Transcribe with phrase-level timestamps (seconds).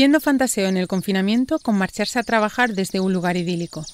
[0.00, 3.84] ¿Quién no en el confinamiento con marcharse a trabajar desde un lugar idílico?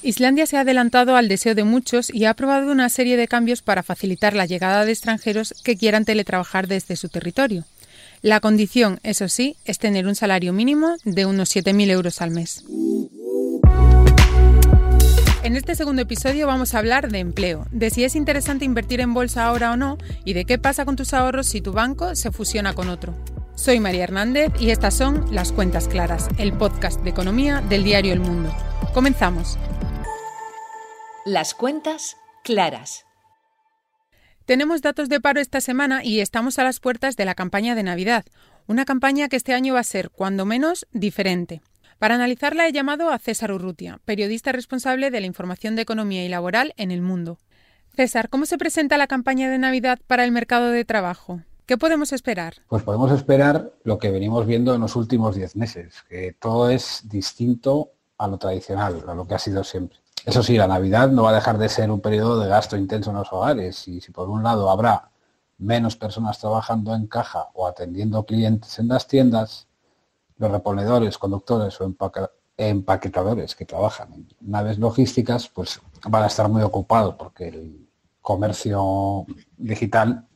[0.00, 3.60] Islandia se ha adelantado al deseo de muchos y ha aprobado una serie de cambios
[3.60, 7.64] para facilitar la llegada de extranjeros que quieran teletrabajar desde su territorio.
[8.20, 12.64] La condición, eso sí, es tener un salario mínimo de unos 7.000 euros al mes.
[15.42, 19.12] En este segundo episodio vamos a hablar de empleo, de si es interesante invertir en
[19.12, 22.30] bolsa ahora o no y de qué pasa con tus ahorros si tu banco se
[22.30, 23.12] fusiona con otro.
[23.54, 28.12] Soy María Hernández y estas son Las Cuentas Claras, el podcast de economía del diario
[28.12, 28.50] El Mundo.
[28.94, 29.58] Comenzamos.
[31.26, 33.04] Las Cuentas Claras.
[34.46, 37.82] Tenemos datos de paro esta semana y estamos a las puertas de la campaña de
[37.82, 38.24] Navidad,
[38.66, 41.60] una campaña que este año va a ser, cuando menos, diferente.
[41.98, 46.28] Para analizarla he llamado a César Urrutia, periodista responsable de la información de economía y
[46.28, 47.38] laboral en el mundo.
[47.94, 51.42] César, ¿cómo se presenta la campaña de Navidad para el mercado de trabajo?
[51.66, 52.54] ¿Qué podemos esperar?
[52.68, 57.02] Pues podemos esperar lo que venimos viendo en los últimos diez meses, que todo es
[57.08, 59.98] distinto a lo tradicional, a lo que ha sido siempre.
[60.24, 63.10] Eso sí, la Navidad no va a dejar de ser un periodo de gasto intenso
[63.10, 65.10] en los hogares y si por un lado habrá
[65.58, 69.68] menos personas trabajando en caja o atendiendo clientes en las tiendas,
[70.38, 71.94] los reponedores, conductores o
[72.56, 77.88] empaquetadores que trabajan en naves logísticas, pues van a estar muy ocupados porque el
[78.20, 80.26] comercio digital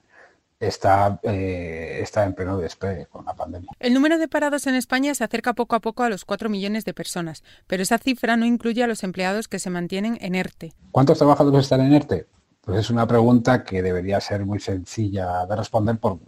[0.69, 3.71] está, eh, está en pleno despegue con la pandemia.
[3.81, 6.85] El número de parados en España se acerca poco a poco a los 4 millones
[6.85, 10.73] de personas, pero esa cifra no incluye a los empleados que se mantienen en ERTE.
[10.91, 12.27] ¿Cuántos trabajadores están en ERTE?
[12.61, 16.19] Pues es una pregunta que debería ser muy sencilla de responder por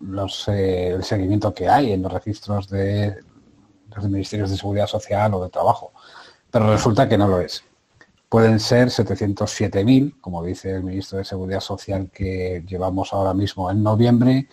[0.00, 3.16] los, eh, el seguimiento que hay en los registros de
[3.94, 5.92] los ministerios de Seguridad Social o de Trabajo.
[6.50, 7.64] Pero resulta que no lo es.
[8.28, 13.82] Pueden ser 707.000, como dice el ministro de Seguridad Social que llevamos ahora mismo en
[13.82, 14.48] noviembre,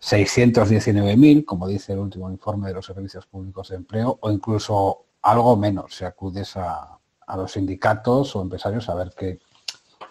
[0.00, 5.56] 619.000, como dice el último informe de los servicios públicos de empleo, o incluso algo
[5.56, 9.38] menos si acudes a, a los sindicatos o empresarios a ver qué,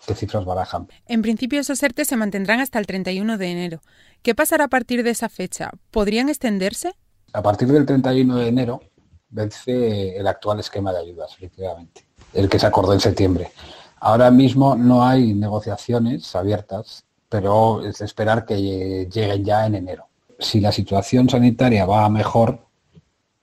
[0.06, 0.88] qué cifras barajan.
[1.06, 3.82] En principio esos ERTE se mantendrán hasta el 31 de enero.
[4.22, 5.72] ¿Qué pasará a partir de esa fecha?
[5.92, 6.94] ¿Podrían extenderse?
[7.34, 8.82] A partir del 31 de enero
[9.30, 13.52] vence el actual esquema de ayudas, efectivamente, el que se acordó en septiembre.
[14.00, 20.08] Ahora mismo no hay negociaciones abiertas, pero es esperar que lleguen ya en enero.
[20.38, 22.60] Si la situación sanitaria va mejor,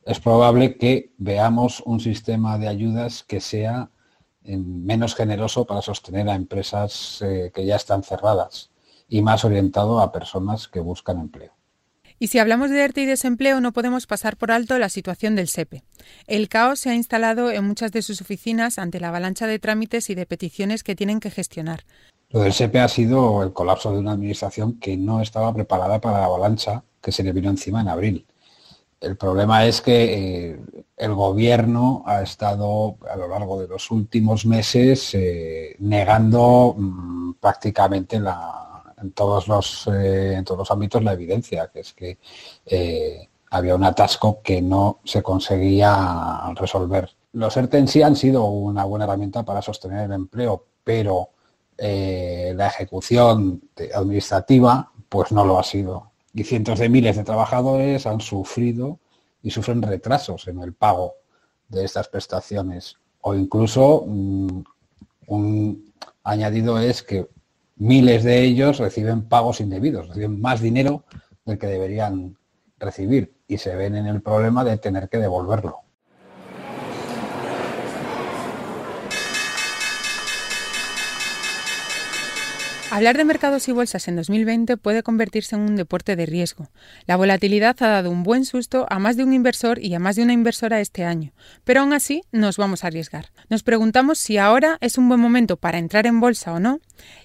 [0.04, 3.91] es probable que veamos un sistema de ayudas que sea
[4.44, 8.70] menos generoso para sostener a empresas eh, que ya están cerradas
[9.08, 11.52] y más orientado a personas que buscan empleo.
[12.22, 15.49] Y si hablamos de ERTE y desempleo, no podemos pasar por alto la situación del
[15.49, 15.83] SEPE.
[16.28, 20.09] El caos se ha instalado en muchas de sus oficinas ante la avalancha de trámites
[20.09, 21.81] y de peticiones que tienen que gestionar.
[22.31, 26.21] Lo del SEPE ha sido el colapso de una administración que no estaba preparada para
[26.21, 28.25] la avalancha que se le vino encima en abril.
[29.00, 30.61] El problema es que eh,
[30.99, 38.21] el gobierno ha estado a lo largo de los últimos meses eh, negando mmm, prácticamente
[38.21, 38.62] la,
[39.02, 42.18] en, todos los, eh, en todos los ámbitos la evidencia, que es que
[42.66, 47.10] eh, había un atasco que no se conseguía resolver.
[47.32, 51.30] Los ERTE en sí han sido una buena herramienta para sostener el empleo, pero
[51.76, 53.62] eh, la ejecución
[53.94, 58.98] administrativa pues no lo ha sido y cientos de miles de trabajadores han sufrido
[59.42, 61.14] y sufren retrasos en el pago
[61.69, 64.62] de estas prestaciones o incluso mmm,
[65.26, 65.92] un
[66.24, 67.28] añadido es que
[67.82, 71.04] miles de ellos reciben pagos indebidos, reciben más dinero
[71.44, 72.37] del que deberían
[72.78, 75.81] recibir y se ven en el problema de tener que devolverlo.
[82.94, 86.69] Hablar de mercados y bolsas en 2020 puede convertirse en un deporte de riesgo.
[87.06, 90.16] La volatilidad ha dado un buen susto a más de un inversor y a más
[90.16, 91.32] de una inversora este año,
[91.64, 93.32] pero aún así nos vamos a arriesgar.
[93.48, 96.81] Nos preguntamos si ahora es un buen momento para entrar en bolsa o no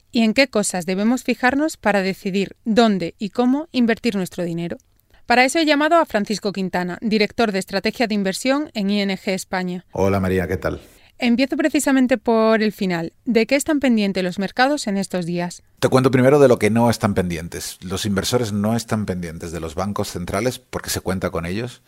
[0.10, 4.78] y en qué cosas debemos fijarnos para decidir dónde y cómo invertir nuestro dinero.
[5.26, 9.86] Para eso he llamado a Francisco Quintana, director de estrategia de inversión en ING España.
[9.92, 10.80] Hola María, ¿qué tal?
[11.20, 13.12] Empiezo precisamente por el final.
[13.26, 15.64] ¿De qué están pendientes los mercados en estos días?
[15.80, 17.80] Te cuento primero de lo que no están pendientes.
[17.82, 21.82] Los inversores no están pendientes de los bancos centrales porque se cuenta con ellos.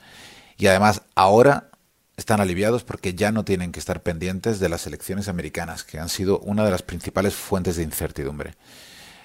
[0.57, 1.69] Y además ahora
[2.17, 6.09] están aliviados porque ya no tienen que estar pendientes de las elecciones americanas, que han
[6.09, 8.55] sido una de las principales fuentes de incertidumbre.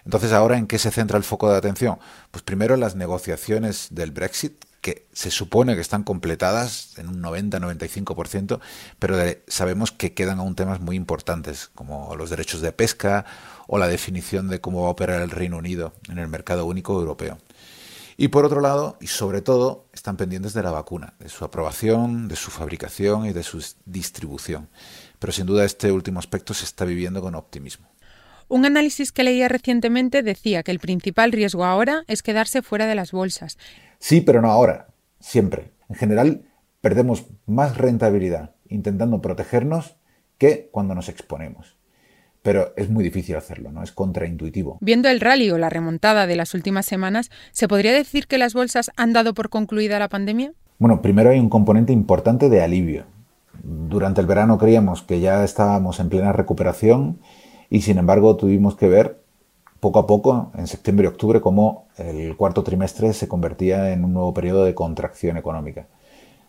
[0.05, 1.99] Entonces, ¿ahora en qué se centra el foco de atención?
[2.31, 7.23] Pues primero en las negociaciones del Brexit, que se supone que están completadas en un
[7.23, 8.61] 90-95%,
[8.99, 9.17] pero
[9.49, 13.25] sabemos que quedan aún temas muy importantes, como los derechos de pesca
[13.67, 16.93] o la definición de cómo va a operar el Reino Unido en el mercado único
[17.01, 17.39] europeo.
[18.19, 22.29] Y por otro lado, y sobre todo, están pendientes de la vacuna, de su aprobación,
[22.29, 24.69] de su fabricación y de su distribución.
[25.19, 27.89] Pero sin duda este último aspecto se está viviendo con optimismo.
[28.55, 32.95] Un análisis que leía recientemente decía que el principal riesgo ahora es quedarse fuera de
[32.95, 33.59] las bolsas.
[33.99, 35.73] Sí, pero no ahora, siempre.
[35.89, 36.45] En general,
[36.81, 39.97] perdemos más rentabilidad intentando protegernos
[40.39, 41.77] que cuando nos exponemos
[42.43, 43.83] pero es muy difícil hacerlo, ¿no?
[43.83, 44.77] Es contraintuitivo.
[44.83, 48.53] Viendo el rally o la remontada de las últimas semanas, ¿se podría decir que las
[48.53, 50.53] bolsas han dado por concluida la pandemia?
[50.79, 53.07] Bueno, primero hay un componente importante de alivio.
[53.63, 57.19] Durante el verano creíamos que ya estábamos en plena recuperación
[57.71, 59.21] y sin embargo tuvimos que ver
[59.81, 64.15] poco a poco, en septiembre y octubre, cómo el cuarto trimestre se convertía en un
[64.15, 65.87] nuevo periodo de contracción económica.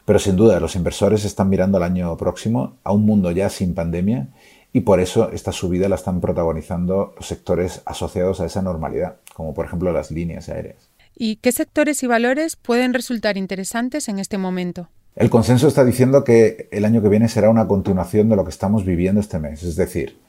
[0.06, 3.73] Pero sin duda, los inversores están mirando al año próximo, a un mundo ya sin
[3.73, 4.29] pandemia
[4.71, 9.53] y por eso esta subida la están protagonizando los sectores asociados a esa normalidad, como
[9.53, 10.89] por ejemplo las líneas aéreas.
[11.15, 14.89] ¿Y qué sectores y valores pueden resultar interesantes en este momento?
[15.15, 18.50] El consenso está diciendo que el año que viene será una continuación de lo que
[18.50, 20.19] estamos viviendo este mes, es decir,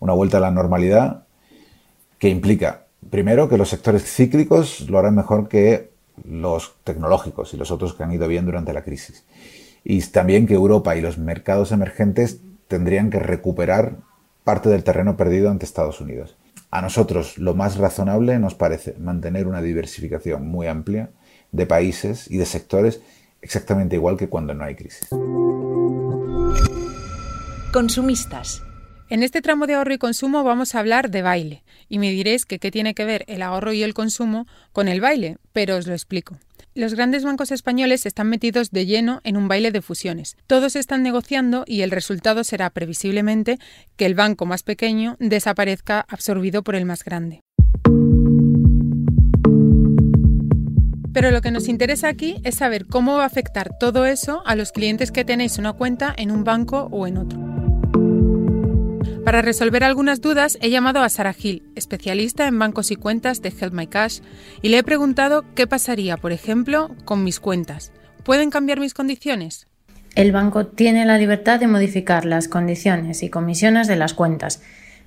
[0.00, 1.24] una vuelta a la normalidad
[2.18, 5.90] que implica, primero, que los sectores cíclicos lo harán mejor que
[6.24, 9.24] los tecnológicos y los otros que han ido bien durante la crisis.
[9.84, 13.98] Y también que Europa y los mercados emergentes tendrían que recuperar
[14.44, 16.36] parte del terreno perdido ante Estados Unidos.
[16.70, 21.10] A nosotros lo más razonable nos parece mantener una diversificación muy amplia
[21.52, 23.00] de países y de sectores
[23.40, 25.08] exactamente igual que cuando no hay crisis.
[27.72, 28.65] Consumistas.
[29.08, 32.44] En este tramo de ahorro y consumo vamos a hablar de baile, y me diréis
[32.44, 35.86] que qué tiene que ver el ahorro y el consumo con el baile, pero os
[35.86, 36.38] lo explico.
[36.74, 40.36] Los grandes bancos españoles están metidos de lleno en un baile de fusiones.
[40.48, 43.58] Todos están negociando y el resultado será previsiblemente
[43.96, 47.42] que el banco más pequeño desaparezca absorbido por el más grande.
[51.12, 54.56] Pero lo que nos interesa aquí es saber cómo va a afectar todo eso a
[54.56, 57.45] los clientes que tenéis una cuenta en un banco o en otro.
[59.26, 63.48] Para resolver algunas dudas he llamado a Sara Gil, especialista en bancos y cuentas de
[63.48, 64.20] Help My Cash,
[64.62, 67.90] y le he preguntado qué pasaría, por ejemplo, con mis cuentas.
[68.22, 69.66] ¿Pueden cambiar mis condiciones?
[70.14, 74.62] El banco tiene la libertad de modificar las condiciones y comisiones de las cuentas,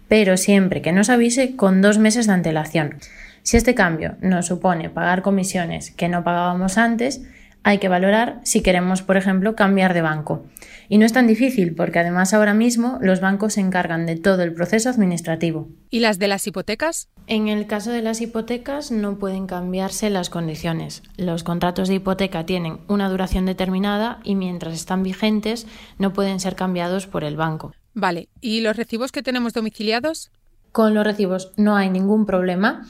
[0.10, 2.98] pero siempre que nos avise con dos meses de antelación.
[3.44, 7.22] Si este cambio nos supone pagar comisiones que no pagábamos antes,
[7.64, 10.46] hay que valorar si queremos, por ejemplo, cambiar de banco.
[10.88, 14.44] Y no es tan difícil porque además ahora mismo los bancos se encargan de todo
[14.44, 15.70] el proceso administrativo.
[15.90, 17.10] ¿Y las de las hipotecas?
[17.28, 21.04] En el caso de las hipotecas no pueden cambiarse las condiciones.
[21.16, 25.68] Los contratos de hipoteca tienen una duración determinada y mientras están vigentes
[25.98, 27.74] no pueden ser cambiados por el banco.
[27.94, 30.32] Vale, ¿y los recibos que tenemos domiciliados?
[30.72, 32.86] Con los recibos no hay ningún problema,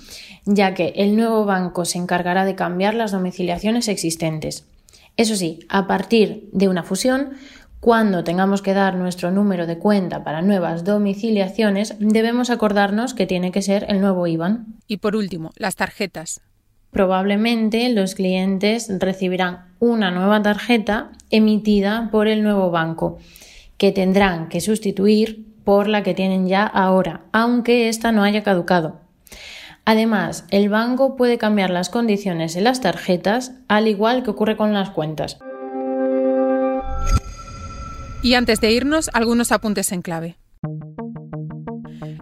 [0.46, 4.66] ya que el nuevo banco se encargará de cambiar las domiciliaciones existentes.
[5.18, 7.32] Eso sí, a partir de una fusión,
[7.80, 13.52] cuando tengamos que dar nuestro número de cuenta para nuevas domiciliaciones, debemos acordarnos que tiene
[13.52, 14.76] que ser el nuevo IBAN.
[14.88, 16.42] Y por último, las tarjetas.
[16.92, 23.20] Probablemente los clientes recibirán una nueva tarjeta emitida por el nuevo banco,
[23.78, 29.02] que tendrán que sustituir por la que tienen ya ahora, aunque ésta no haya caducado.
[29.86, 34.74] Además, el banco puede cambiar las condiciones de las tarjetas, al igual que ocurre con
[34.74, 35.38] las cuentas.
[38.24, 40.38] Y antes de irnos, algunos apuntes en clave.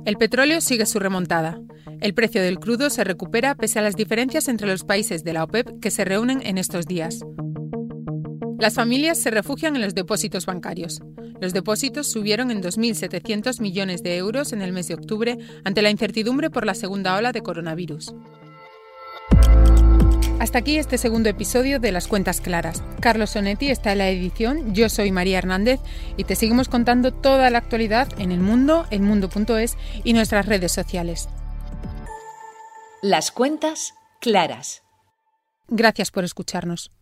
[0.03, 1.57] El petróleo sigue su remontada.
[2.01, 5.45] El precio del crudo se recupera pese a las diferencias entre los países de la
[5.45, 7.21] OPEP que se reúnen en estos días.
[8.59, 11.01] Las familias se refugian en los depósitos bancarios.
[11.39, 15.91] Los depósitos subieron en 2.700 millones de euros en el mes de octubre ante la
[15.91, 18.15] incertidumbre por la segunda ola de coronavirus.
[20.39, 22.83] Hasta aquí este segundo episodio de Las Cuentas Claras.
[22.99, 25.79] Carlos Sonetti está en la edición, yo soy María Hernández
[26.15, 31.29] y te seguimos contando toda la actualidad en el mundo, elmundo.es y nuestras redes sociales.
[33.03, 34.81] Las Cuentas Claras.
[35.67, 36.96] Gracias por escucharnos.